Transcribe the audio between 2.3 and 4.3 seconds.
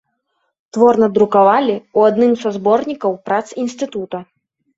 са зборнікаў прац інстытута.